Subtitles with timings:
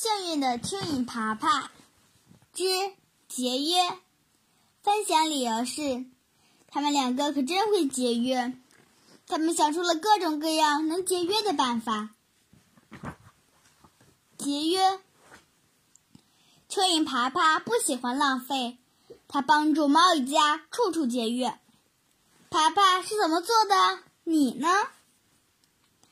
[0.00, 1.72] 幸运的蚯蚓爬爬
[2.52, 2.62] 之
[3.26, 3.98] 节约。
[4.80, 6.06] 分享理由是，
[6.68, 8.56] 他们两个可真会节约，
[9.26, 12.10] 他们想出了各种各样能节约的办法。
[14.36, 15.00] 节约。
[16.70, 18.78] 蚯蚓爬爬不喜欢浪费，
[19.26, 21.58] 他帮助猫一家处处节约。
[22.50, 23.98] 爬爬是怎么做的？
[24.22, 24.68] 你呢？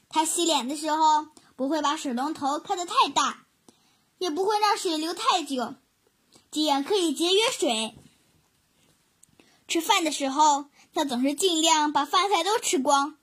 [0.09, 3.46] 他洗脸的时候不会把水龙头开得太大，
[4.18, 5.75] 也不会让水流太久，
[6.50, 7.94] 这样可以节约水。
[9.68, 13.18] 吃饭的时候，他总是尽量把饭菜都吃光。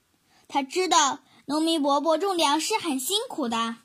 [0.48, 3.78] 他知道农民伯伯种粮食很辛苦的。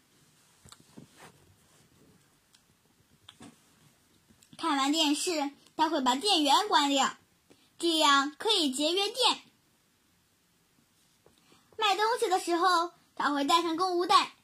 [4.59, 7.17] 看完电视，他会把电源关掉，
[7.79, 9.41] 这样可以节约电。
[11.77, 14.35] 卖东西的时候，他会带上购物袋，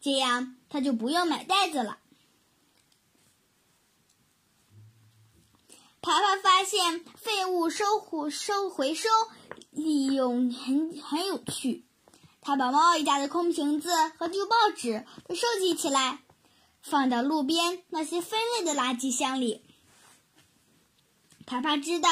[0.00, 1.98] 这样他就不用买袋子了。
[6.02, 9.08] 爬爬发现废物收回收回收
[9.70, 11.84] 利用很很有趣，
[12.40, 16.18] 他把猫一家的空瓶子和旧报纸都收集起来。
[16.82, 19.62] 放到路边那些分类的垃圾箱里。
[21.46, 22.08] 爬爬知道，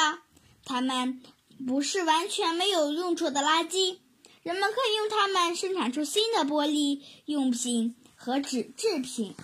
[0.63, 1.21] 它们
[1.67, 3.99] 不是完全没有用处的垃圾，
[4.41, 9.35] 人们可以用它们生产出新的玻璃用品和纸制品。